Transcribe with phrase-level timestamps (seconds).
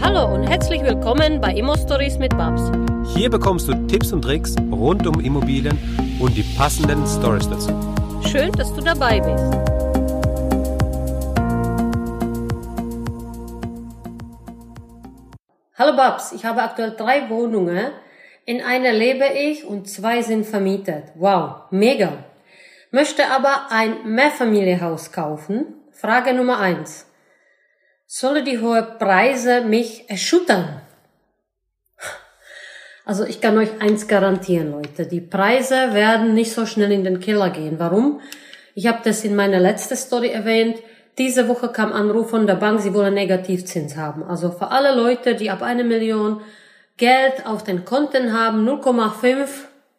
[0.00, 2.62] Hallo und herzlich willkommen bei Immo Stories mit Babs.
[3.16, 5.76] Hier bekommst du Tipps und Tricks rund um Immobilien
[6.20, 7.70] und die passenden Stories dazu.
[8.24, 9.44] Schön, dass du dabei bist.
[15.76, 17.90] Hallo Babs, ich habe aktuell drei Wohnungen.
[18.44, 21.12] In einer lebe ich und zwei sind vermietet.
[21.16, 22.24] Wow, mega.
[22.92, 25.66] Möchte aber ein Mehrfamilienhaus kaufen.
[25.90, 27.07] Frage Nummer eins.
[28.10, 30.80] Sollen die hohen Preise mich erschüttern?
[33.04, 35.04] Also ich kann euch eins garantieren, Leute.
[35.04, 37.78] Die Preise werden nicht so schnell in den Keller gehen.
[37.78, 38.22] Warum?
[38.74, 40.78] Ich habe das in meiner letzten Story erwähnt.
[41.18, 44.22] Diese Woche kam Anruf von der Bank, sie wollen Negativzins haben.
[44.22, 46.40] Also für alle Leute, die ab eine Million
[46.96, 49.48] Geld auf den Konten haben, 0,5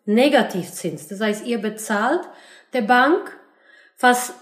[0.05, 1.08] Negativzins.
[1.09, 2.22] Das heißt, ihr bezahlt
[2.73, 3.38] der Bank
[3.95, 4.34] fast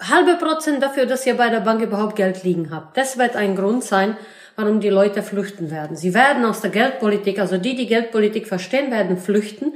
[0.00, 2.96] halbe Prozent dafür, dass ihr bei der Bank überhaupt Geld liegen habt.
[2.96, 4.16] Das wird ein Grund sein,
[4.56, 5.96] warum die Leute flüchten werden.
[5.96, 9.72] Sie werden aus der Geldpolitik, also die, die Geldpolitik verstehen, werden flüchten,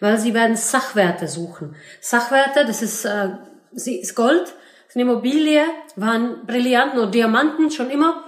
[0.00, 1.74] weil sie werden Sachwerte suchen.
[2.00, 3.30] Sachwerte, das ist, äh,
[3.72, 5.62] sie ist Gold, das ist eine Immobilie,
[5.96, 8.24] waren Brillanten oder Diamanten schon immer.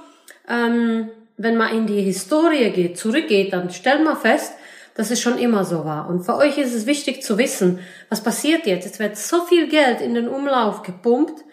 [0.48, 4.52] Ähm, wenn man in die Historie geht, zurückgeht, dann stellt man fest,
[4.94, 6.08] dass es schon immer so war.
[6.08, 8.86] Und für euch ist es wichtig zu wissen, was passiert jetzt.
[8.86, 11.44] Es wird so viel Geld in den Umlauf gepumpt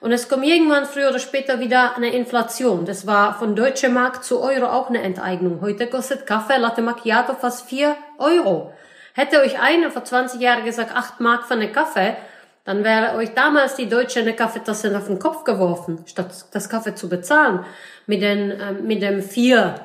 [0.00, 2.84] und es kommt irgendwann früher oder später wieder eine Inflation.
[2.84, 5.60] Das war von deutscher Mark zu Euro auch eine Enteignung.
[5.62, 8.72] Heute kostet Kaffee Latte Macchiato fast vier Euro.
[9.14, 12.16] Hätte euch einer vor 20 Jahren gesagt, acht Mark für eine Kaffee,
[12.64, 16.94] dann wäre euch damals die Deutsche eine Kaffeetasse auf den Kopf geworfen, statt das Kaffee
[16.94, 17.64] zu bezahlen.
[18.06, 19.76] Mit, den, äh, mit dem vier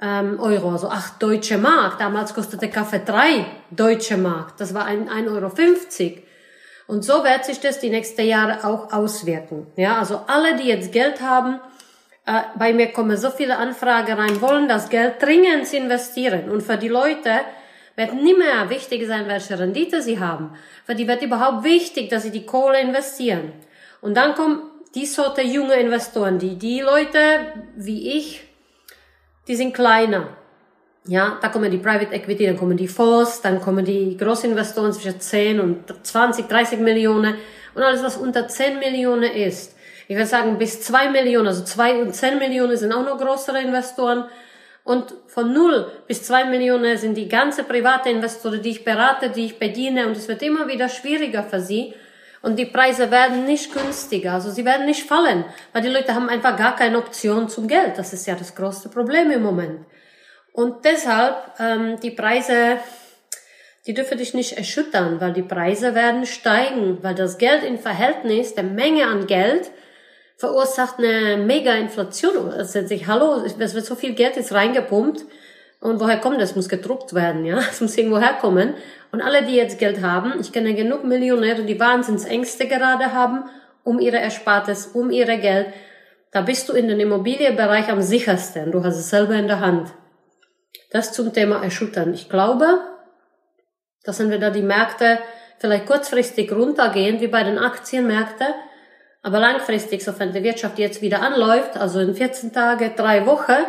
[0.00, 1.98] ähm, Euro, also acht deutsche Mark.
[1.98, 4.56] Damals kostete Kaffee drei deutsche Mark.
[4.56, 5.50] Das war ein, ein Euro.
[5.50, 6.24] fünfzig.
[6.86, 9.66] Und so wird sich das die nächsten Jahre auch auswirken.
[9.76, 11.58] Ja, also alle, die jetzt Geld haben,
[12.26, 16.48] äh, bei mir kommen so viele Anfragen rein, wollen das Geld dringend investieren.
[16.48, 17.40] Und für die Leute
[17.96, 20.56] wird nicht mehr wichtig sein, welche Rendite sie haben.
[20.84, 23.52] Für die wird überhaupt wichtig, dass sie die Kohle investieren.
[24.00, 24.62] Und dann kommen
[24.94, 27.18] die Sorte junge Investoren, die, die Leute
[27.74, 28.45] wie ich,
[29.46, 30.28] die sind kleiner.
[31.08, 35.20] Ja, da kommen die Private Equity, dann kommen die Fonds, dann kommen die Großinvestoren zwischen
[35.20, 37.36] 10 und 20, 30 Millionen
[37.74, 39.76] und alles, was unter 10 Millionen ist.
[40.08, 43.60] Ich würde sagen, bis 2 Millionen, also 2 und 10 Millionen sind auch noch größere
[43.60, 44.24] Investoren.
[44.84, 49.46] Und von 0 bis 2 Millionen sind die ganze private Investoren, die ich berate, die
[49.46, 50.06] ich bediene.
[50.06, 51.92] Und es wird immer wieder schwieriger für sie.
[52.46, 56.28] Und die Preise werden nicht günstiger, also sie werden nicht fallen, weil die Leute haben
[56.28, 57.98] einfach gar keine Option zum Geld.
[57.98, 59.84] Das ist ja das größte Problem im Moment.
[60.52, 62.78] Und deshalb ähm, die Preise,
[63.88, 68.54] die dürfen dich nicht erschüttern, weil die Preise werden steigen, weil das Geld in Verhältnis
[68.54, 69.72] der Menge an Geld
[70.36, 72.52] verursacht eine mega Inflation.
[72.52, 72.78] Also
[73.08, 75.24] hallo, es wird so viel Geld jetzt reingepumpt.
[75.80, 76.56] Und woher kommt das?
[76.56, 77.58] Muss gedruckt werden, ja?
[77.58, 78.74] Es muss irgendwo herkommen.
[79.12, 83.44] Und alle, die jetzt Geld haben, ich kenne genug Millionäre, die Wahnsinnsängste gerade haben,
[83.84, 85.68] um ihre Erspartes, um ihre Geld.
[86.32, 88.72] Da bist du in den Immobilienbereich am sichersten.
[88.72, 89.92] Du hast es selber in der Hand.
[90.90, 92.12] Das zum Thema Erschüttern.
[92.14, 92.80] Ich glaube,
[94.04, 95.18] dass wenn wir da die Märkte
[95.58, 98.48] vielleicht kurzfristig runtergehen, wie bei den Aktienmärkten,
[99.22, 103.64] aber langfristig, sofern die Wirtschaft jetzt wieder anläuft, also in 14 Tage, drei Wochen,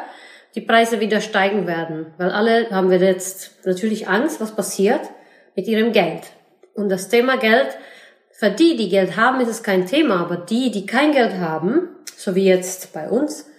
[0.55, 2.13] die Preise wieder steigen werden.
[2.17, 5.01] Weil alle haben wir jetzt natürlich Angst, was passiert
[5.55, 6.23] mit ihrem Geld.
[6.73, 7.67] Und das Thema Geld,
[8.31, 11.89] für die, die Geld haben, ist es kein Thema, aber die, die kein Geld haben,
[12.15, 13.49] so wie jetzt bei uns,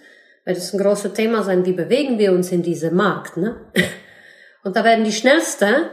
[0.45, 3.37] wird es ein großes Thema sein, wie bewegen wir uns in diesem Markt.
[3.37, 3.57] Ne?
[4.63, 5.89] Und da werden die Schnellste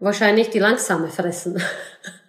[0.00, 1.62] wahrscheinlich die Langsame fressen.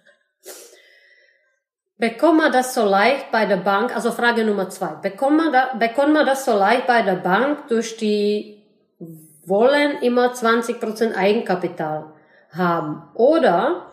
[1.98, 3.94] Bekommt man das so leicht bei der Bank?
[3.94, 4.94] Also Frage Nummer zwei.
[5.02, 8.62] Bekommt man, da, bekommt man das so leicht bei der Bank durch die
[9.44, 12.04] wollen immer 20% Eigenkapital
[12.52, 13.02] haben?
[13.14, 13.86] Oder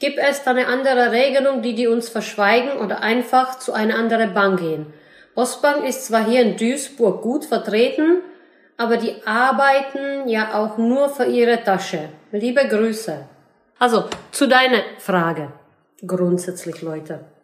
[0.00, 4.34] gibt es da eine andere Regelung, die die uns verschweigen oder einfach zu einer anderen
[4.34, 4.92] Bank gehen?
[5.36, 8.22] Ostbank ist zwar hier in Duisburg gut vertreten,
[8.76, 12.08] aber die arbeiten ja auch nur für ihre Tasche.
[12.32, 13.24] Liebe Grüße.
[13.78, 15.52] Also zu deiner Frage.
[16.04, 17.35] Grundsätzlich, Leute.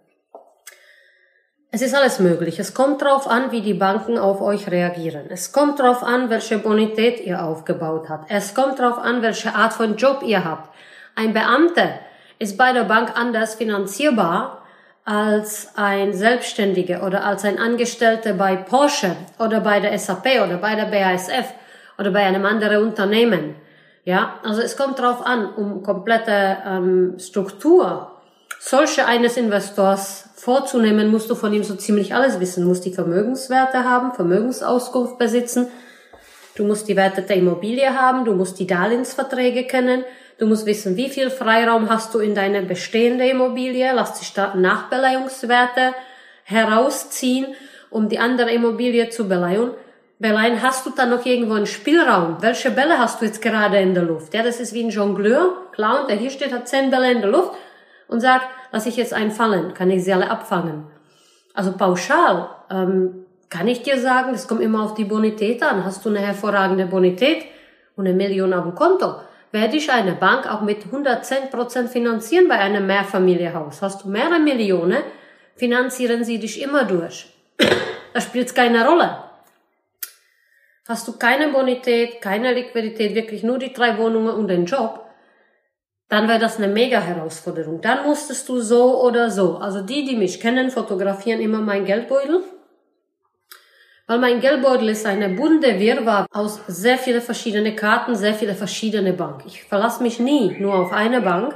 [1.74, 2.58] Es ist alles möglich.
[2.58, 5.24] Es kommt darauf an, wie die Banken auf euch reagieren.
[5.30, 8.30] Es kommt darauf an, welche Bonität ihr aufgebaut habt.
[8.30, 10.68] Es kommt darauf an, welche Art von Job ihr habt.
[11.16, 11.94] Ein Beamter
[12.38, 14.62] ist bei der Bank anders finanzierbar
[15.06, 20.74] als ein Selbstständiger oder als ein Angestellter bei Porsche oder bei der SAP oder bei
[20.74, 21.54] der BASF
[21.98, 23.54] oder bei einem anderen Unternehmen.
[24.04, 28.12] Ja, also es kommt darauf an, um komplette ähm, Struktur
[28.64, 32.62] solche eines Investors vorzunehmen, musst du von ihm so ziemlich alles wissen.
[32.62, 35.66] Du musst die Vermögenswerte haben, Vermögensauskunft besitzen,
[36.54, 40.04] du musst die Werte der Immobilie haben, du musst die Darlehensverträge kennen,
[40.38, 44.54] du musst wissen, wie viel Freiraum hast du in deiner bestehende Immobilie, lass sich da
[44.54, 45.94] Nachbeleihungswerte
[46.44, 47.48] herausziehen,
[47.90, 49.72] um die andere Immobilie zu beleihen.
[50.20, 52.36] Beleihen, hast du dann noch irgendwo einen Spielraum?
[52.40, 54.34] Welche Bälle hast du jetzt gerade in der Luft?
[54.34, 57.30] Ja, das ist wie ein Jongleur, Clown, der hier steht, hat zehn Bälle in der
[57.30, 57.50] Luft
[58.08, 60.86] und sagt, lass ich jetzt einen fallen, kann ich sie alle abfangen.
[61.54, 65.84] Also pauschal ähm, kann ich dir sagen, es kommt immer auf die Bonität an.
[65.84, 67.44] Hast du eine hervorragende Bonität
[67.96, 69.16] und eine Million auf dem Konto,
[69.50, 73.82] werde ich eine Bank auch mit 110 Prozent finanzieren bei einem Mehrfamilienhaus.
[73.82, 75.02] Hast du mehrere Millionen,
[75.56, 77.26] finanzieren sie dich immer durch.
[78.14, 79.18] Das spielt keine Rolle.
[80.88, 85.06] Hast du keine Bonität, keine Liquidität, wirklich nur die drei Wohnungen und den Job,
[86.08, 87.80] dann wäre das eine mega Herausforderung.
[87.80, 89.56] Dann musstest du so oder so.
[89.56, 92.42] Also die, die mich kennen, fotografieren immer mein Geldbeutel.
[94.06, 99.12] Weil mein Geldbeutel ist eine bunte Wirrwarr aus sehr viele verschiedene Karten, sehr viele verschiedene
[99.12, 99.48] Banken.
[99.48, 101.54] Ich verlasse mich nie nur auf eine Bank.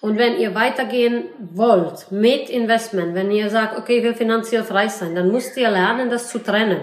[0.00, 4.88] Und wenn ihr weitergehen wollt mit Investment, wenn ihr sagt, okay, ich will finanziell frei
[4.88, 6.80] sein, dann müsst ihr lernen, das zu trennen.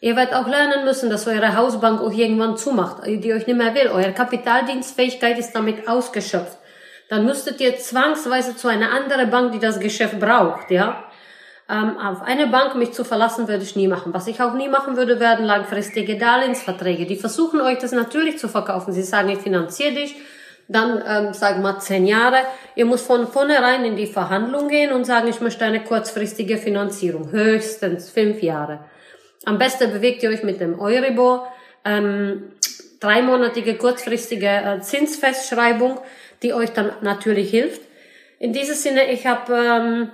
[0.00, 3.74] Ihr werdet auch lernen müssen, dass eure Hausbank euch irgendwann zumacht, die euch nicht mehr
[3.74, 3.88] will.
[3.88, 6.58] Eure Kapitaldienstfähigkeit ist damit ausgeschöpft.
[7.08, 11.04] Dann müsstet ihr zwangsweise zu einer anderen Bank, die das Geschäft braucht, ja.
[11.68, 14.14] Ähm, auf eine Bank mich zu verlassen, würde ich nie machen.
[14.14, 17.06] Was ich auch nie machen würde, werden langfristige Darlehensverträge.
[17.06, 18.92] Die versuchen euch das natürlich zu verkaufen.
[18.92, 20.14] Sie sagen, ich finanziere dich,
[20.68, 22.38] dann ähm, sagen wir zehn Jahre.
[22.76, 27.32] Ihr müsst von vornherein in die Verhandlung gehen und sagen, ich möchte eine kurzfristige Finanzierung,
[27.32, 28.80] höchstens fünf Jahre.
[29.46, 31.46] Am besten bewegt ihr euch mit dem Euribor.
[31.84, 32.50] Ähm,
[32.98, 36.00] dreimonatige kurzfristige äh, Zinsfestschreibung,
[36.42, 37.80] die euch dann natürlich hilft.
[38.40, 40.10] In diesem Sinne, ich habe, ähm,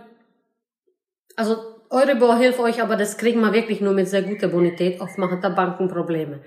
[1.35, 1.57] also
[1.89, 5.01] Euribor hilft euch, aber das kriegen wir wirklich nur mit sehr guter Bonität.
[5.01, 6.41] Oft machen da Banken Probleme.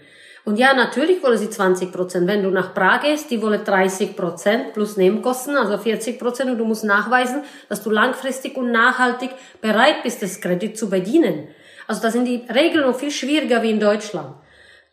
[0.43, 2.27] Und ja, natürlich wollen sie 20 Prozent.
[2.27, 6.51] Wenn du nach Prag gehst, die wollen 30 Prozent plus Nebenkosten, also 40 Prozent.
[6.51, 11.47] Und du musst nachweisen, dass du langfristig und nachhaltig bereit bist, das Kredit zu bedienen.
[11.87, 14.35] Also da sind die Regeln noch viel schwieriger wie in Deutschland.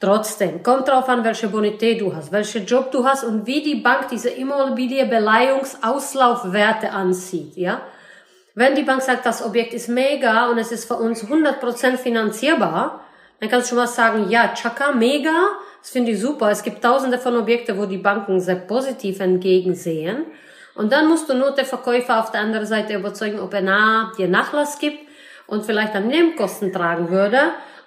[0.00, 3.76] Trotzdem, kommt drauf an, welche Bonität du hast, welchen Job du hast und wie die
[3.76, 7.82] Bank diese Immobilienbeleihungsauslaufwerte ansieht, ja.
[8.54, 13.00] Wenn die Bank sagt, das Objekt ist mega und es ist für uns 100% finanzierbar,
[13.40, 15.30] dann kannst du schon mal sagen, ja, Chaka, mega,
[15.80, 16.50] das finde ich super.
[16.50, 20.26] Es gibt tausende von Objekten, wo die Banken sehr positiv entgegensehen.
[20.74, 24.12] Und dann musst du nur den Verkäufer auf der anderen Seite überzeugen, ob er nah
[24.18, 24.98] dir Nachlass gibt
[25.46, 27.38] und vielleicht dann Nebenkosten tragen würde.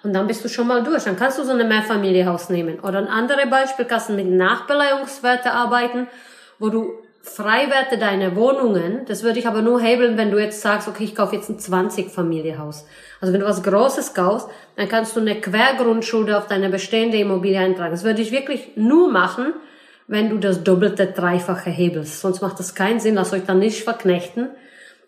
[0.02, 1.04] Und dann bist du schon mal durch.
[1.04, 2.78] Dann kannst du so eine Mehrfamilienhaus nehmen.
[2.80, 6.06] Oder ein anderes Beispiel, kannst du mit Nachbeleihungswerte arbeiten,
[6.58, 6.92] wo du
[7.26, 11.16] Freiwerte deiner Wohnungen, das würde ich aber nur hebeln, wenn du jetzt sagst, okay, ich
[11.16, 12.86] kaufe jetzt ein 20-Familienhaus.
[13.20, 17.58] Also wenn du was Großes kaufst, dann kannst du eine Quergrundschulde auf deine bestehende Immobilie
[17.58, 17.90] eintragen.
[17.90, 19.54] Das würde ich wirklich nur machen,
[20.06, 22.20] wenn du das doppelte, dreifache hebelst.
[22.20, 24.48] Sonst macht das keinen Sinn, lass euch dann nicht verknechten.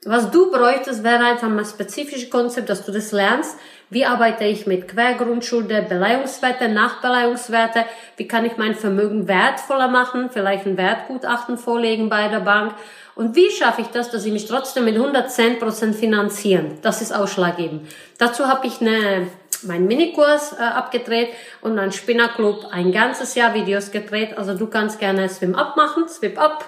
[0.04, 3.58] Was du bräuchtest, wäre einfach ein spezifisches Konzept, dass du das lernst.
[3.90, 7.84] Wie arbeite ich mit Quergrundschulde, Beleihungswerte, Nachbeleihungswerte?
[8.16, 10.30] Wie kann ich mein Vermögen wertvoller machen?
[10.30, 12.74] Vielleicht ein Wertgutachten vorlegen bei der Bank?
[13.16, 16.78] Und wie schaffe ich das, dass ich mich trotzdem mit 110 Prozent finanzieren?
[16.82, 17.90] Das ist ausschlaggebend.
[18.18, 19.26] Dazu habe ich eine,
[19.62, 21.30] meinen Minikurs äh, abgedreht
[21.60, 24.38] und mein Spinnerclub ein ganzes Jahr Videos gedreht.
[24.38, 26.64] Also du kannst gerne Swim Up machen, Swip Up,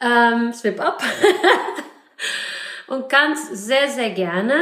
[0.00, 1.02] ähm, Swip Up.
[2.92, 4.54] und kannst sehr, sehr gerne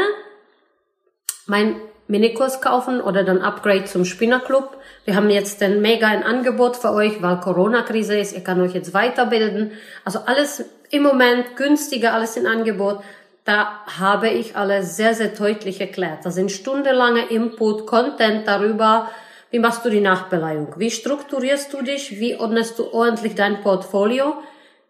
[1.46, 1.74] mein
[2.06, 4.76] Minikurs kaufen oder dann Upgrade zum Spinnerclub.
[5.04, 8.32] Wir haben jetzt ein mega ein Angebot für euch, weil Corona-Krise ist.
[8.32, 9.72] Ihr könnt euch jetzt weiterbilden.
[10.04, 13.00] Also alles im Moment günstiger, alles in Angebot.
[13.44, 16.24] Da habe ich alles sehr, sehr deutlich erklärt.
[16.24, 19.10] Da sind stundenlange Input, Content darüber,
[19.50, 20.74] wie machst du die Nachbeleihung?
[20.76, 22.20] Wie strukturierst du dich?
[22.20, 24.34] Wie ordnest du ordentlich dein Portfolio?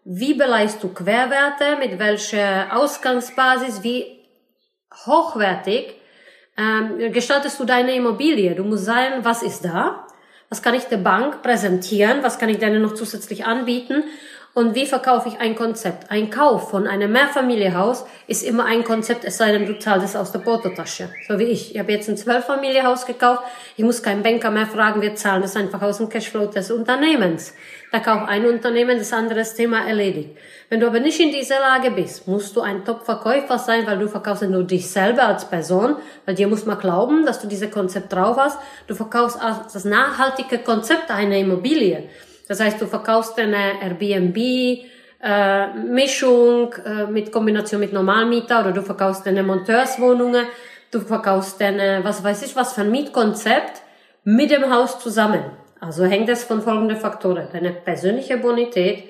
[0.03, 4.19] Wie beleihst du Querwerte, mit welcher Ausgangsbasis, wie
[5.05, 5.95] hochwertig
[6.57, 8.55] ähm, gestaltest du deine Immobilie.
[8.55, 10.07] Du musst sagen, was ist da,
[10.49, 14.03] was kann ich der Bank präsentieren, was kann ich denen noch zusätzlich anbieten
[14.53, 16.11] und wie verkaufe ich ein Konzept?
[16.11, 20.15] Ein Kauf von einem Mehrfamilienhaus ist immer ein Konzept, es sei denn, du zahlst es
[20.17, 21.07] aus der Portotasche.
[21.25, 21.73] So wie ich.
[21.73, 23.43] Ich habe jetzt ein Zwölffamilienhaus gekauft.
[23.77, 27.53] Ich muss keinen Banker mehr fragen, wir zahlen das einfach aus dem Cashflow des Unternehmens.
[27.93, 30.31] Da kauft ein Unternehmen, das andere Thema erledigt.
[30.69, 34.09] Wenn du aber nicht in dieser Lage bist, musst du ein Top-Verkäufer sein, weil du
[34.09, 38.11] verkaufst nur dich selber als Person, weil dir muss man glauben, dass du dieses Konzept
[38.11, 38.59] drauf hast.
[38.87, 39.39] Du verkaufst
[39.73, 42.09] das nachhaltige Konzept einer Immobilie.
[42.51, 44.35] Das heißt, du verkaufst eine Airbnb,
[45.23, 50.47] äh, Mischung äh, mit Kombination mit Normalmieter oder du verkaufst deine Monteurswohnungen,
[50.91, 53.81] du verkaufst deine, was weiß ich, was für ein Mietkonzept
[54.25, 55.45] mit dem Haus zusammen.
[55.79, 57.47] Also hängt es von folgenden Faktoren.
[57.53, 59.05] Deine persönliche Bonität,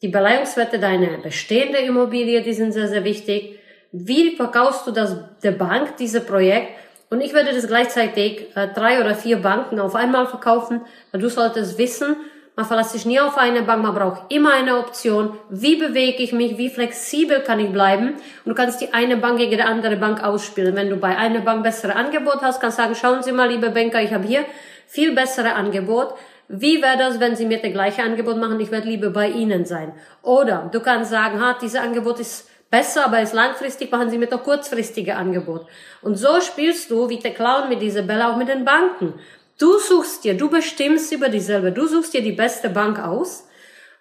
[0.00, 3.58] die Beleihungswerte deiner bestehende Immobilie, die sind sehr, sehr wichtig.
[3.90, 6.68] Wie verkaufst du das der Bank, diese Projekt?
[7.10, 11.76] Und ich würde das gleichzeitig äh, drei oder vier Banken auf einmal verkaufen, du solltest
[11.76, 12.14] wissen,
[12.56, 15.38] man verlässt sich nie auf eine Bank, man braucht immer eine Option.
[15.48, 16.58] Wie bewege ich mich?
[16.58, 18.14] Wie flexibel kann ich bleiben?
[18.44, 20.76] Und du kannst die eine Bank gegen die andere Bank ausspielen.
[20.76, 23.70] Wenn du bei einer Bank bessere Angebot hast, kannst du sagen, schauen Sie mal, liebe
[23.70, 24.44] Banker, ich habe hier
[24.86, 26.14] viel bessere Angebot.
[26.48, 28.58] Wie wäre das, wenn Sie mir das gleiche Angebot machen?
[28.58, 29.92] Ich werde lieber bei Ihnen sein.
[30.22, 34.26] Oder du kannst sagen, ha, dieses Angebot ist besser, aber ist langfristig, machen Sie mir
[34.26, 35.66] doch kurzfristige Angebot.
[36.02, 39.14] Und so spielst du wie der Clown mit dieser Bälle auch mit den Banken.
[39.60, 43.46] Du suchst dir, du bestimmst über dich selber, du suchst dir die beste Bank aus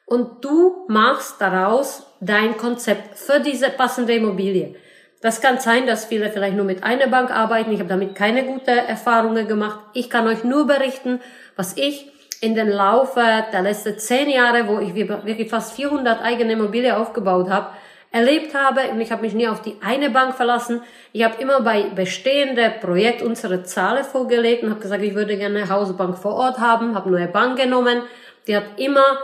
[0.05, 4.75] und du machst daraus dein Konzept für diese passende Immobilie.
[5.21, 7.73] Das kann sein, dass viele vielleicht nur mit einer Bank arbeiten.
[7.73, 9.79] Ich habe damit keine gute Erfahrungen gemacht.
[9.93, 11.19] Ich kann euch nur berichten,
[11.57, 16.53] was ich in den Laufe der letzten zehn Jahre, wo ich wirklich fast 400 eigene
[16.53, 17.71] Immobilien aufgebaut habe,
[18.11, 20.81] erlebt habe und ich habe mich nie auf die eine Bank verlassen.
[21.13, 25.59] Ich habe immer bei bestehenden Projekt unsere Zahlen vorgelegt und habe gesagt, ich würde gerne
[25.59, 28.01] eine Hausbank vor Ort haben, habe neue Bank genommen.
[28.47, 29.19] Die hat immer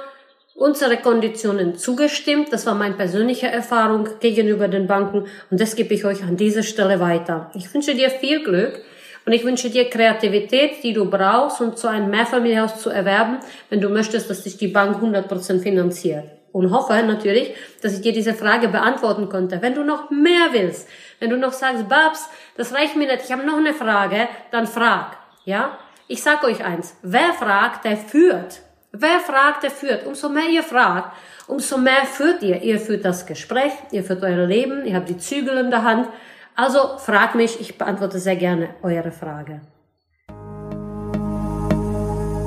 [0.53, 2.53] unsere Konditionen zugestimmt.
[2.53, 6.63] Das war meine persönliche Erfahrung gegenüber den Banken und das gebe ich euch an dieser
[6.63, 7.49] Stelle weiter.
[7.55, 8.81] Ich wünsche dir viel Glück
[9.25, 13.39] und ich wünsche dir Kreativität, die du brauchst, um so ein Mehrfamilienhaus zu erwerben,
[13.71, 16.25] wenn du möchtest, dass dich die Bank 100% finanziert
[16.55, 19.61] und hoffe natürlich, dass ich dir diese Frage beantworten konnte.
[19.61, 20.87] Wenn du noch mehr willst,
[21.19, 24.65] wenn du noch sagst, Babs, das reicht mir nicht, ich habe noch eine Frage, dann
[24.65, 25.17] frag.
[25.43, 25.77] Ja?
[26.07, 28.61] Ich sag euch eins, wer fragt, der führt.
[28.93, 30.05] Wer fragt, der führt.
[30.05, 31.11] Umso mehr ihr fragt,
[31.47, 32.61] umso mehr führt ihr.
[32.61, 36.07] Ihr führt das Gespräch, ihr führt euer Leben, ihr habt die Zügel in der Hand.
[36.55, 39.59] Also frag mich, ich beantworte sehr gerne eure Frage.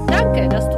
[0.09, 0.78] Danke, dass du.